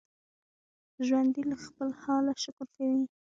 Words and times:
ژوندي 1.05 1.43
له 1.49 1.57
خپل 1.65 1.89
حاله 2.01 2.33
شکر 2.43 2.67
کوي 2.75 3.03